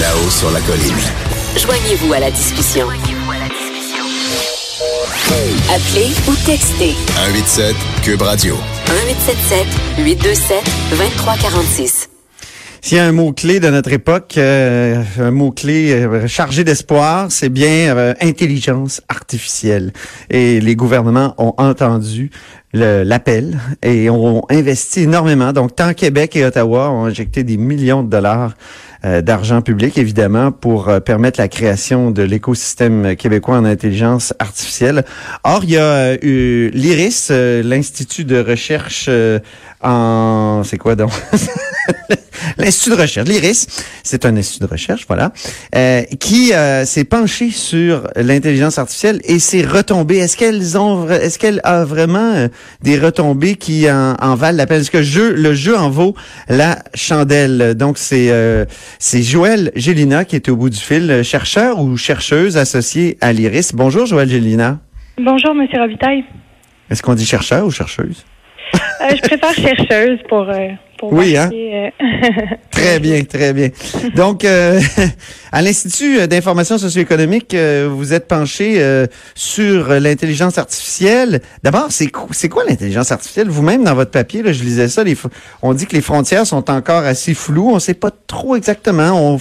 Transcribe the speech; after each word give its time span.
Là-haut 0.00 0.30
sur 0.30 0.50
la 0.50 0.60
colline. 0.60 0.96
Joignez-vous 1.56 2.12
à 2.12 2.20
la 2.20 2.30
discussion. 2.30 2.88
Appelez 5.74 6.12
ou 6.28 6.34
textez 6.46 6.94
187 7.16 7.74
Cube 8.02 8.22
Radio. 8.22 8.56
1877 8.88 9.66
827 9.98 10.64
2346. 10.90 12.13
S'il 12.84 12.98
y 12.98 13.00
a 13.00 13.06
un 13.06 13.12
mot-clé 13.12 13.60
de 13.60 13.70
notre 13.70 13.94
époque, 13.94 14.34
euh, 14.36 15.02
un 15.18 15.30
mot-clé 15.30 15.92
euh, 15.92 16.26
chargé 16.26 16.64
d'espoir, 16.64 17.32
c'est 17.32 17.48
bien 17.48 17.96
euh, 17.96 18.12
intelligence 18.20 19.00
artificielle. 19.08 19.94
Et 20.28 20.60
les 20.60 20.76
gouvernements 20.76 21.34
ont 21.38 21.54
entendu 21.56 22.30
l'appel 22.74 23.58
et 23.82 24.10
ont 24.10 24.44
investi 24.50 25.00
énormément. 25.00 25.54
Donc, 25.54 25.74
tant 25.74 25.94
Québec 25.94 26.36
et 26.36 26.44
Ottawa 26.44 26.90
ont 26.90 27.06
injecté 27.06 27.42
des 27.42 27.56
millions 27.56 28.02
de 28.02 28.10
dollars 28.10 28.52
d'argent 29.02 29.62
public, 29.62 29.96
évidemment, 29.96 30.50
pour 30.50 30.90
permettre 31.04 31.38
la 31.38 31.46
création 31.46 32.10
de 32.10 32.22
l'écosystème 32.22 33.14
québécois 33.16 33.58
en 33.58 33.64
intelligence 33.64 34.34
artificielle. 34.40 35.04
Or, 35.44 35.60
il 35.62 35.70
y 35.70 35.76
a 35.76 36.14
eu 36.20 36.70
l'IRIS, 36.70 37.30
l'Institut 37.30 38.24
de 38.24 38.42
recherche 38.42 39.08
en... 39.80 40.62
C'est 40.64 40.78
quoi 40.78 40.96
donc? 40.96 41.12
l'Institut 42.58 42.90
de 42.90 43.00
recherche, 43.00 43.28
l'IRIS, 43.28 43.66
c'est 44.02 44.24
un 44.26 44.36
institut 44.36 44.64
de 44.64 44.70
recherche, 44.70 45.04
voilà, 45.06 45.32
euh, 45.74 46.02
qui 46.20 46.52
euh, 46.52 46.84
s'est 46.84 47.04
penché 47.04 47.50
sur 47.50 48.08
l'intelligence 48.16 48.78
artificielle 48.78 49.20
et 49.24 49.38
ses 49.38 49.64
retombées. 49.64 50.18
Est-ce 50.18 50.36
qu'elles 50.36 50.78
ont, 50.78 51.08
est-ce 51.08 51.38
qu'elle 51.38 51.60
a 51.64 51.84
vraiment 51.84 52.32
euh, 52.34 52.48
des 52.82 52.98
retombées 52.98 53.56
qui 53.56 53.90
en, 53.90 54.14
en 54.20 54.34
valent 54.34 54.56
la 54.56 54.66
peine? 54.66 54.80
Est-ce 54.80 54.90
que 54.90 54.98
le 54.98 55.04
jeu, 55.04 55.32
le 55.34 55.54
jeu 55.54 55.76
en 55.76 55.90
vaut 55.90 56.14
la 56.48 56.78
chandelle? 56.94 57.74
Donc 57.74 57.98
c'est 57.98 58.32
c'est 58.98 59.22
Joël 59.22 59.70
Gélina 59.74 60.24
qui 60.24 60.36
est 60.36 60.48
au 60.48 60.56
bout 60.56 60.70
du 60.70 60.78
fil, 60.78 61.22
chercheur 61.22 61.80
ou 61.80 61.96
chercheuse 61.96 62.56
associée 62.56 63.16
à 63.20 63.32
l'IRIS. 63.32 63.72
Bonjour 63.74 64.06
Joël 64.06 64.28
Gélina. 64.28 64.78
Bonjour 65.18 65.54
Monsieur 65.54 65.80
Robitaille. 65.80 66.24
Est-ce 66.90 67.02
qu'on 67.02 67.14
dit 67.14 67.26
chercheur 67.26 67.66
ou 67.66 67.70
chercheuse? 67.70 68.24
Je 68.72 69.20
préfère 69.20 69.54
chercheuse 69.54 70.18
pour 70.28 70.46
oui, 71.12 71.36
hein? 71.36 71.50
Euh, 71.52 71.88
très 72.70 72.98
bien, 72.98 73.22
très 73.24 73.52
bien. 73.52 73.68
Donc, 74.14 74.44
euh, 74.44 74.80
à 75.52 75.62
l'Institut 75.62 76.26
d'information 76.26 76.78
socio-économique, 76.78 77.54
euh, 77.54 77.88
vous 77.90 78.12
êtes 78.12 78.28
penché 78.28 78.82
sur 79.34 79.88
l'intelligence 80.00 80.58
artificielle. 80.58 81.40
D'abord, 81.62 81.86
c'est 81.90 82.10
c'est 82.32 82.48
quoi 82.48 82.64
l'intelligence 82.64 83.12
artificielle? 83.12 83.48
Vous-même, 83.48 83.84
dans 83.84 83.94
votre 83.94 84.10
papier, 84.10 84.42
là, 84.42 84.52
je 84.52 84.62
lisais 84.62 84.88
ça, 84.88 85.04
on 85.62 85.74
dit 85.74 85.86
que 85.86 85.94
les 85.94 86.02
frontières 86.02 86.46
sont 86.46 86.70
encore 86.70 87.04
assez 87.04 87.34
floues. 87.34 87.70
On 87.70 87.74
ne 87.74 87.80
sait 87.80 87.94
pas 87.94 88.10
trop 88.26 88.56
exactement. 88.56 89.38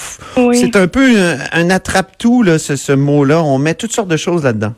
C'est 0.54 0.76
un 0.76 0.88
peu 0.88 1.16
un, 1.52 1.70
attrape-tout, 1.70 2.46
ce, 2.58 2.76
ce 2.76 2.92
mot-là. 2.92 3.44
On 3.44 3.58
met 3.58 3.74
toutes 3.74 3.94
sortes 3.94 4.10
de 4.10 4.18
choses 4.18 4.44
là-dedans. 4.44 4.74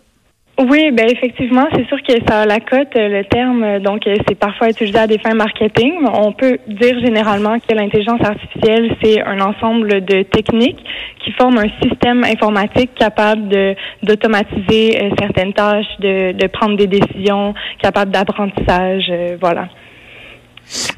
Oui, 0.57 0.91
ben 0.91 1.05
effectivement, 1.09 1.67
c'est 1.73 1.85
sûr 1.88 1.97
que 2.01 2.13
ça 2.29 2.41
a 2.41 2.45
la 2.45 2.61
cote, 2.61 2.95
le 2.95 3.23
terme, 3.25 3.79
donc 3.79 4.07
euh, 4.07 4.16
c'est 4.25 4.35
parfois 4.35 4.69
utilisé 4.69 4.97
à 4.97 5.05
des 5.05 5.17
fins 5.17 5.33
marketing. 5.33 5.95
On 6.13 6.31
peut 6.31 6.59
dire 6.67 6.97
généralement 7.03 7.59
que 7.59 7.73
l'intelligence 7.75 8.21
artificielle, 8.21 8.95
c'est 9.03 9.21
un 9.21 9.41
ensemble 9.41 10.05
de 10.05 10.23
techniques 10.23 10.81
qui 11.19 11.33
forment 11.33 11.57
un 11.57 11.69
système 11.83 12.23
informatique 12.23 12.91
capable 12.95 13.49
de 13.49 13.75
d'automatiser 14.03 15.03
euh, 15.03 15.09
certaines 15.19 15.51
tâches, 15.51 15.99
de, 15.99 16.31
de 16.31 16.47
prendre 16.47 16.77
des 16.77 16.88
décisions, 16.88 17.53
capable 17.81 18.11
d'apprentissage, 18.11 19.07
euh, 19.09 19.35
voilà. 19.41 19.67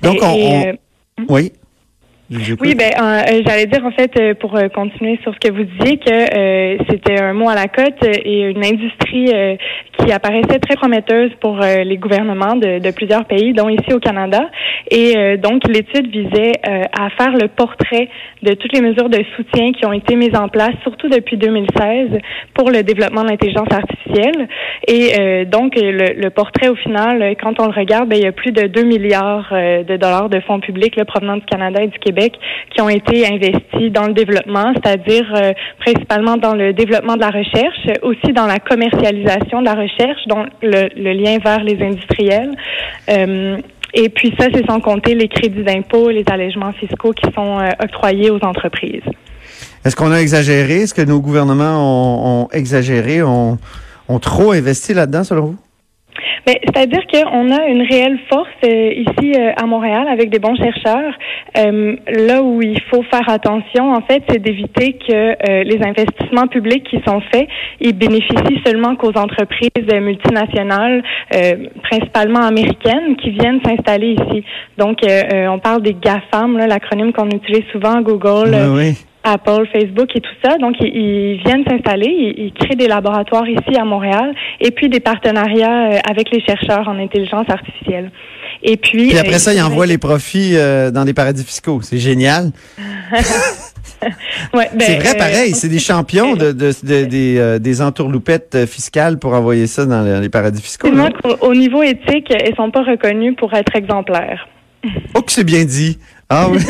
Donc, 0.04 0.20
on, 0.22 0.74
oui. 1.30 1.52
Oui, 2.30 2.76
ben 2.76 2.92
euh, 3.02 3.42
j'allais 3.46 3.68
dire 3.68 3.86
en 3.86 3.92
fait 3.92 4.12
euh, 4.20 4.34
pour 4.34 4.54
euh, 4.58 4.68
continuer 4.68 5.18
sur 5.24 5.34
ce 5.34 5.40
que 5.40 5.50
vous 5.50 5.64
disiez 5.64 5.98
que 5.98 6.86
c'était 6.90 7.22
un 7.22 7.32
mot 7.32 7.48
à 7.48 7.56
la 7.56 7.68
cote 7.68 8.04
et 8.04 8.42
une 8.42 8.66
industrie 8.66 9.32
qui 9.98 10.12
apparaissait 10.12 10.60
très 10.60 10.76
prometteuse 10.76 11.32
pour 11.40 11.60
les 11.60 11.98
gouvernements 11.98 12.56
de, 12.56 12.80
de, 12.80 12.92
plusieurs 12.92 13.26
pays, 13.26 13.54
dont 13.54 13.70
ici 13.70 13.94
au 13.94 14.00
Canada. 14.00 14.50
Et 14.92 15.38
donc 15.38 15.68
l'étude 15.68 16.10
visait 16.12 16.54
à 16.64 17.10
faire 17.12 17.32
le 17.32 17.48
portrait 17.48 18.10
de 18.44 18.54
toutes 18.54 18.74
les 18.74 18.82
mesures 18.82 19.10
de 19.10 19.20
soutien 19.36 19.72
qui 19.72 19.86
ont 19.86 19.94
été 19.94 20.16
mises 20.16 20.36
en 20.36 20.48
place, 20.48 20.74
surtout 20.84 21.10
depuis 21.10 21.38
2016, 21.38 22.20
pour 22.54 22.70
le 22.70 22.84
développement 22.84 23.24
de 23.24 23.30
l'intelligence 23.30 23.72
artificielle. 23.72 24.48
Et 24.88 25.46
donc 25.46 25.76
le, 25.76 26.14
le, 26.14 26.30
portrait 26.30 26.70
au 26.70 26.76
final, 26.76 27.36
quand 27.42 27.60
on 27.60 27.66
le 27.66 27.74
regarde, 27.74 28.10
ben, 28.10 28.18
il 28.18 28.24
y 28.24 28.28
a 28.28 28.32
plus 28.32 28.52
de 28.52 28.68
2 28.68 28.84
milliards 28.84 29.50
de 29.52 29.98
dollars 29.98 30.30
de 30.30 30.40
fonds 30.42 30.60
publics 30.60 30.96
là, 30.96 31.06
provenant 31.06 31.38
du 31.38 31.46
Canada 31.46 31.82
et 31.82 31.88
du 31.88 32.00
Québec 32.00 32.17
qui 32.74 32.82
ont 32.82 32.90
été 32.90 33.26
investis 33.26 33.92
dans 33.92 34.08
le 34.08 34.14
développement, 34.14 34.74
c'est-à-dire 34.74 35.26
euh, 35.36 35.54
principalement 35.80 36.38
dans 36.38 36.56
le 36.56 36.74
développement 36.74 37.16
de 37.16 37.22
la 37.22 37.30
recherche, 37.30 37.88
aussi 38.04 38.34
dans 38.34 38.46
la 38.46 38.60
commercialisation 38.60 39.62
de 39.62 39.66
la 39.66 39.74
recherche, 39.74 40.22
dont 40.28 40.46
le, 40.62 41.14
lien 41.14 41.38
vers 41.44 41.64
les 41.64 41.82
industriels. 41.84 42.56
Euh, 43.10 43.58
et 43.94 44.10
puis 44.10 44.34
ça, 44.38 44.48
c'est 44.54 44.66
sans 44.68 44.80
compter 44.80 45.16
les 45.16 45.28
crédits 45.28 45.64
d'impôt, 45.64 46.10
les 46.10 46.26
allègements 46.30 46.74
fiscaux 46.74 47.14
qui 47.14 47.32
sont 47.34 47.60
euh, 47.60 47.70
octroyés 47.84 48.30
aux 48.30 48.44
entreprises. 48.44 49.06
Est-ce 49.86 49.96
qu'on 49.96 50.12
a 50.12 50.18
exagéré? 50.18 50.82
Est-ce 50.82 50.94
que 50.94 51.02
nos 51.02 51.22
gouvernements 51.22 52.44
ont, 52.44 52.50
exagéré, 52.52 53.24
ont 53.24 53.58
trop 54.22 54.52
investi 54.52 54.94
là-dedans, 54.94 55.24
selon 55.24 55.46
vous? 55.46 55.58
Ben, 56.46 56.56
c'est-à-dire 56.64 57.02
qu'on 57.12 57.52
a 57.52 57.68
une 57.68 57.82
réelle 57.82 58.20
force 58.30 58.48
euh, 58.66 58.94
ici 58.94 59.34
euh, 59.38 59.52
à 59.56 59.66
Montréal 59.66 60.08
avec 60.10 60.30
des 60.30 60.40
bons 60.40 60.56
chercheurs. 60.56 61.14
Euh, 61.58 61.96
là 62.08 62.42
où 62.42 62.62
il 62.62 62.82
faut 62.90 63.04
faire 63.04 63.28
attention, 63.28 63.92
en 63.92 64.02
fait, 64.02 64.24
c'est 64.30 64.40
d'éviter 64.42 64.94
que 64.94 65.64
les 65.64 65.80
investissements 65.82 66.48
publics 66.48 66.84
qui 66.84 67.02
sont 67.08 67.22
faits, 67.32 67.48
ils 67.80 67.94
bénéficient 67.94 68.62
seulement 68.66 68.96
qu'aux 68.96 69.18
entreprises 69.18 69.70
multinationales, 70.02 71.04
principalement 71.84 72.42
américaines, 72.42 73.16
qui 73.18 73.32
viennent 73.32 73.60
s'installer 73.66 74.16
ici. 74.20 74.44
Donc, 74.78 75.00
on 75.04 75.60
parle 75.60 75.82
des 75.82 75.94
GAFAM, 75.94 76.58
l'acronyme 76.58 77.14
qu'on 77.14 77.30
utilise 77.30 77.66
souvent, 77.72 78.02
Google, 78.02 78.56
oui. 78.72 78.94
Apple, 79.28 79.68
Facebook 79.72 80.10
et 80.16 80.22
tout 80.22 80.36
ça. 80.44 80.58
Donc, 80.58 80.76
ils, 80.80 81.40
viennent 81.46 81.64
s'installer, 81.68 82.34
ils, 82.38 82.54
créent 82.54 82.76
des 82.76 82.88
laboratoires 82.88 83.48
ici 83.48 83.78
à 83.78 83.84
Montréal 83.84 84.34
et 84.60 84.72
puis 84.72 84.90
des 84.90 85.00
partenariats 85.00 85.92
euh, 85.92 86.00
avec 86.10 86.32
les 86.32 86.42
chercheurs 86.42 86.88
en 86.88 86.98
intelligence 86.98 87.50
artificielle. 87.50 88.12
Et 88.64 88.78
puis, 88.78 89.10
puis 89.10 89.18
après 89.18 89.36
euh, 89.36 89.40
ça, 89.40 89.54
ils 89.54 89.62
envoient 89.62 89.86
les 89.86 89.98
profits 89.98 90.54
euh, 90.56 90.90
dans 90.92 91.06
des 91.06 91.14
paradis 91.14 91.44
fiscaux. 91.44 91.82
C'est 91.82 91.98
génial. 91.98 92.52
ouais, 94.54 94.70
ben, 94.74 94.80
c'est 94.80 94.98
vrai, 94.98 95.18
pareil. 95.18 95.54
c'est 95.54 95.70
des 95.70 95.80
champions 95.80 96.36
de, 96.36 96.52
des, 96.84 97.60
des 97.60 97.82
entourloupettes 97.82 98.66
fiscales 98.66 99.20
pour 99.20 99.34
envoyer 99.34 99.68
ça 99.68 99.86
dans 99.86 100.22
les 100.22 100.30
paradis 100.30 100.62
fiscaux. 100.62 100.90
Au, 101.24 101.48
au 101.48 101.54
niveau 101.54 101.84
éthique, 101.84 102.30
ils 102.30 102.56
sont 102.56 102.72
pas 102.72 102.84
reconnus 102.84 103.36
pour 103.38 103.54
être 103.54 103.76
exemplaires. 103.76 104.48
Oh, 105.14 105.22
que 105.22 105.32
c'est 105.32 105.44
bien 105.44 105.66
dit. 105.66 105.98
Ah 106.30 106.50
oui. 106.50 106.60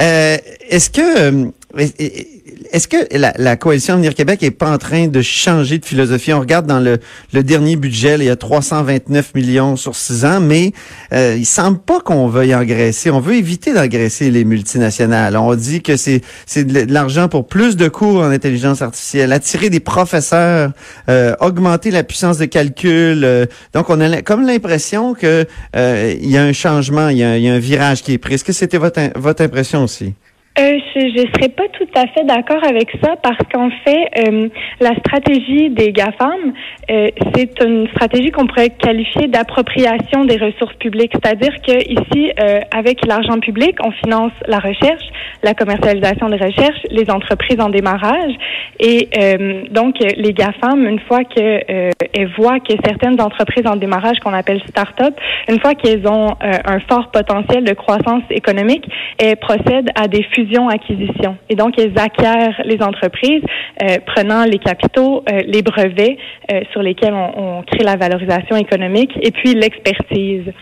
Euh, 0.00 0.38
est-ce 0.70 0.88
que 0.88 1.18
euh, 1.18 1.50
est-ce 1.76 2.88
que 2.88 3.16
la, 3.16 3.32
la 3.36 3.56
coalition 3.56 3.94
Avenir 3.94 4.14
Québec 4.14 4.42
est 4.42 4.50
pas 4.50 4.70
en 4.70 4.78
train 4.78 5.06
de 5.06 5.22
changer 5.22 5.78
de 5.78 5.84
philosophie? 5.84 6.32
On 6.32 6.40
regarde 6.40 6.66
dans 6.66 6.80
le, 6.80 6.98
le 7.32 7.42
dernier 7.42 7.76
budget, 7.76 8.16
il 8.18 8.24
y 8.24 8.30
a 8.30 8.36
329 8.36 9.34
millions 9.34 9.76
sur 9.76 9.94
six 9.94 10.24
ans, 10.24 10.40
mais 10.40 10.72
euh, 11.12 11.36
il 11.38 11.46
semble 11.46 11.78
pas 11.78 12.00
qu'on 12.00 12.28
veuille 12.28 12.54
engraisser. 12.54 13.10
On 13.10 13.20
veut 13.20 13.34
éviter 13.34 13.72
d'engraisser 13.72 14.30
les 14.30 14.44
multinationales. 14.44 15.36
On 15.36 15.54
dit 15.54 15.82
que 15.82 15.96
c'est 15.96 16.22
c'est 16.46 16.64
de 16.64 16.92
l'argent 16.92 17.28
pour 17.28 17.46
plus 17.46 17.76
de 17.76 17.88
cours 17.88 18.20
en 18.20 18.30
intelligence 18.30 18.82
artificielle, 18.82 19.32
attirer 19.32 19.70
des 19.70 19.80
professeurs, 19.80 20.72
euh, 21.08 21.34
augmenter 21.40 21.90
la 21.90 22.02
puissance 22.02 22.38
de 22.38 22.46
calcul. 22.46 23.24
Euh, 23.24 23.46
donc, 23.74 23.90
on 23.90 24.00
a 24.00 24.22
comme 24.22 24.46
l'impression 24.46 25.14
que 25.14 25.46
euh, 25.76 26.14
il 26.20 26.30
y 26.30 26.36
a 26.36 26.42
un 26.42 26.52
changement, 26.52 27.08
il 27.08 27.18
y 27.18 27.24
a, 27.24 27.36
il 27.36 27.44
y 27.44 27.48
a 27.48 27.54
un 27.54 27.58
virage 27.58 28.02
qui 28.02 28.12
est 28.12 28.18
pris. 28.18 28.34
Est-ce 28.34 28.44
que 28.44 28.52
c'était 28.52 28.78
votre, 28.78 29.00
votre 29.18 29.42
impression 29.42 29.84
aussi? 29.84 30.14
Euh, 30.58 30.78
je 30.96 31.22
ne 31.22 31.32
serais 31.32 31.48
pas 31.48 31.68
tout 31.78 31.86
à 31.94 32.08
fait 32.08 32.24
d'accord 32.24 32.62
avec 32.64 32.90
ça 33.02 33.14
parce 33.22 33.38
qu'en 33.52 33.70
fait, 33.84 34.10
euh, 34.18 34.48
la 34.80 34.96
stratégie 34.96 35.70
des 35.70 35.92
GAFAM, 35.92 36.52
euh, 36.90 37.08
c'est 37.34 37.62
une 37.62 37.86
stratégie 37.90 38.32
qu'on 38.32 38.48
pourrait 38.48 38.70
qualifier 38.70 39.28
d'appropriation 39.28 40.24
des 40.24 40.36
ressources 40.38 40.74
publiques. 40.74 41.12
C'est-à-dire 41.14 41.54
que 41.62 41.78
ici, 41.88 42.32
euh, 42.40 42.60
avec 42.76 43.06
l'argent 43.06 43.38
public, 43.38 43.76
on 43.84 43.92
finance 43.92 44.32
la 44.48 44.58
recherche, 44.58 45.04
la 45.44 45.54
commercialisation 45.54 46.28
des 46.28 46.36
recherches, 46.36 46.84
les 46.90 47.08
entreprises 47.10 47.60
en 47.60 47.68
démarrage. 47.68 48.32
Et 48.80 49.08
euh, 49.18 49.62
donc, 49.70 49.98
les 50.00 50.32
GAFAM, 50.32 50.84
une 50.84 51.00
fois 51.00 51.22
qu'elles 51.22 52.32
voient 52.36 52.58
que 52.58 52.74
certaines 52.84 53.20
entreprises 53.20 53.66
en 53.68 53.76
démarrage 53.76 54.18
qu'on 54.18 54.34
appelle 54.34 54.60
start-up, 54.68 55.14
une 55.48 55.60
fois 55.60 55.74
qu'elles 55.74 56.06
ont 56.08 56.34
un 56.40 56.80
fort 56.80 57.10
potentiel 57.12 57.62
de 57.64 57.72
croissance 57.72 58.24
économique, 58.30 58.84
elles 59.18 59.36
procèdent 59.36 59.90
à 59.94 60.08
des 60.08 60.24
fusions 60.24 60.39
acquisition 60.68 61.36
Et 61.48 61.54
donc, 61.54 61.74
ils 61.78 61.98
acquièrent 61.98 62.60
les 62.64 62.82
entreprises, 62.82 63.42
euh, 63.82 63.98
prenant 64.06 64.44
les 64.44 64.58
capitaux, 64.58 65.22
euh, 65.30 65.42
les 65.46 65.62
brevets 65.62 66.16
euh, 66.52 66.60
sur 66.72 66.82
lesquels 66.82 67.14
on, 67.14 67.58
on, 67.58 67.62
crée 67.62 67.84
la 67.84 67.96
valorisation 67.96 68.56
économique 68.56 69.12
et 69.22 69.30
puis 69.30 69.54
l'expertise. 69.54 70.52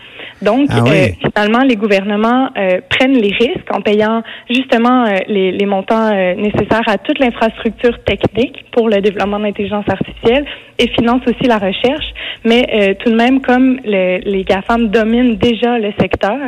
Donc, 0.42 0.68
ah 0.70 0.84
finalement, 0.84 1.64
les 1.64 1.74
gouvernements 1.74 2.50
prennent 2.88 3.18
les 3.18 3.32
risques 3.32 3.74
en 3.74 3.80
payant 3.80 4.22
justement 4.48 5.04
les, 5.26 5.50
les, 5.50 5.66
montants 5.66 6.10
nécessaires 6.36 6.86
à 6.86 6.96
toute 6.96 7.18
l'infrastructure 7.18 7.98
technique 8.04 8.64
pour 8.70 8.88
le 8.88 9.00
développement 9.00 9.40
de 9.40 9.44
l'intelligence 9.44 9.86
artificielle 9.88 10.44
et 10.78 10.88
financent 10.88 11.26
aussi 11.26 11.48
la 11.48 11.58
recherche. 11.58 12.06
Mais 12.44 12.96
tout 13.00 13.10
de 13.10 13.16
même, 13.16 13.40
comme 13.40 13.78
le, 13.84 14.18
les 14.24 14.44
GAFAM 14.44 14.88
dominent 14.88 15.36
déjà 15.36 15.78
le 15.78 15.92
secteur 16.00 16.38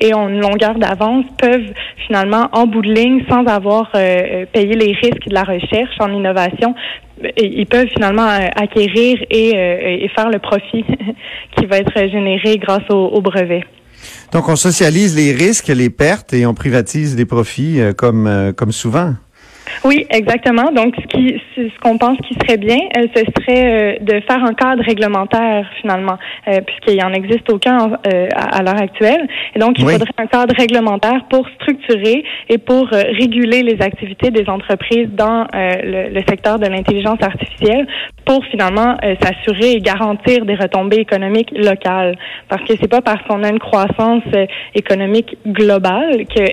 et 0.00 0.14
ont 0.14 0.28
une 0.28 0.40
longueur 0.40 0.74
d'avance, 0.78 1.24
peuvent 1.38 1.72
finalement 2.06 2.48
en 2.52 2.66
bout 2.66 2.82
de 2.82 2.92
ligne 2.92 3.22
sans 3.28 3.44
avoir 3.44 3.90
euh, 3.94 3.98
euh, 3.98 4.46
payé 4.52 4.74
les 4.74 4.92
risques 4.92 5.28
de 5.28 5.34
la 5.34 5.42
recherche 5.42 5.94
en 6.00 6.12
innovation. 6.12 6.74
Ils 7.36 7.66
peuvent 7.66 7.88
finalement 7.88 8.28
euh, 8.28 8.46
acquérir 8.56 9.18
et, 9.30 10.08
faire 10.14 10.30
le 10.30 10.38
profit 10.38 10.84
qui 11.56 11.66
va 11.66 11.78
être 11.78 12.10
généré 12.10 12.58
grâce 12.58 12.88
au, 12.90 13.06
au 13.06 13.20
brevet. 13.20 13.64
Donc, 14.32 14.48
on 14.48 14.56
socialise 14.56 15.16
les 15.16 15.32
risques, 15.32 15.68
les 15.68 15.90
pertes 15.90 16.32
et 16.34 16.46
on 16.46 16.54
privatise 16.54 17.16
les 17.16 17.24
profits 17.24 17.80
comme, 17.96 18.52
comme 18.56 18.72
souvent. 18.72 19.14
Oui, 19.84 20.06
exactement. 20.10 20.70
Donc, 20.72 20.94
ce 20.96 21.06
qui, 21.06 21.40
ce 21.54 21.80
qu'on 21.80 21.98
pense 21.98 22.18
qui 22.18 22.34
serait 22.34 22.56
bien, 22.56 22.78
euh, 22.96 23.06
ce 23.14 23.22
serait 23.38 23.66
euh, 23.66 23.98
de 24.00 24.20
faire 24.20 24.44
un 24.44 24.54
cadre 24.54 24.82
réglementaire 24.82 25.68
finalement, 25.80 26.18
euh, 26.48 26.60
puisqu'il 26.60 26.94
n'y 26.94 27.02
en 27.02 27.12
existe 27.12 27.50
aucun 27.50 27.98
à, 28.34 28.62
l'heure 28.62 28.80
actuelle. 28.80 29.26
Et 29.54 29.58
donc, 29.58 29.78
il 29.78 29.88
faudrait 29.88 30.08
un 30.18 30.26
cadre 30.26 30.54
réglementaire 30.56 31.24
pour 31.28 31.46
structurer 31.60 32.24
et 32.48 32.58
pour 32.58 32.88
réguler 32.88 33.62
les 33.62 33.80
activités 33.82 34.30
des 34.30 34.48
entreprises 34.48 35.08
dans 35.12 35.46
le, 35.52 36.12
le, 36.12 36.22
secteur 36.28 36.58
de 36.58 36.66
l'intelligence 36.66 37.18
artificielle, 37.22 37.86
pour 38.24 38.44
finalement 38.46 38.96
s'assurer 39.22 39.72
et 39.72 39.80
garantir 39.80 40.44
des 40.44 40.54
retombées 40.54 40.96
économiques 40.96 41.52
locales. 41.56 42.16
Parce 42.48 42.62
que 42.62 42.74
c'est 42.80 42.90
pas 42.90 43.00
parce 43.00 43.22
qu'on 43.26 43.42
a 43.42 43.48
une 43.48 43.58
croissance 43.58 44.24
économique 44.74 45.36
globale 45.46 46.24
que 46.26 46.46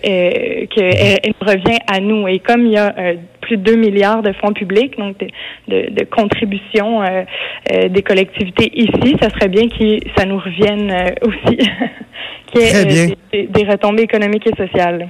qu'elle 0.66 1.34
revient 1.42 1.80
à 1.88 2.00
nous. 2.00 2.28
Et 2.28 2.40
comme 2.40 2.66
il 2.66 2.74
y 2.74 2.78
a 2.78 2.94
euh, 2.98 3.13
plus 3.44 3.58
de 3.58 3.64
2 3.64 3.76
milliards 3.76 4.24
de 4.24 4.34
fonds 4.34 4.54
publics, 4.54 4.98
donc 4.98 5.18
de, 5.20 5.28
de, 5.68 6.04
contributions 6.06 7.02
euh, 7.02 7.24
euh, 7.72 7.90
des 7.90 8.02
collectivités 8.02 8.72
ici. 8.74 9.16
Ça 9.22 9.30
serait 9.30 9.50
bien 9.50 9.68
que 9.68 10.00
ça 10.18 10.26
nous 10.26 10.38
revienne 10.38 11.14
aussi, 11.22 11.58
qu'il 12.52 12.62
y 12.62 12.66
ait 12.66 13.16
des, 13.32 13.48
des, 13.48 13.64
retombées 13.66 14.04
économiques 14.04 14.48
et 14.48 14.56
sociales. 14.56 15.10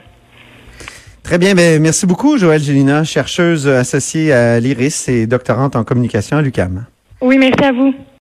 Très 1.23 1.37
bien, 1.37 1.55
ben, 1.55 1.81
merci 1.81 2.05
beaucoup, 2.05 2.37
Joëlle 2.37 2.61
Gélina, 2.61 3.03
chercheuse 3.03 3.67
associée 3.67 4.33
à 4.33 4.59
l'IRIS 4.59 5.07
et 5.07 5.25
doctorante 5.25 5.75
en 5.75 5.83
communication 5.83 6.37
à 6.37 6.41
l'UCAM. 6.41 6.85
Oui, 7.21 7.37
merci 7.37 7.63
à 7.63 7.71
vous. 7.71 7.93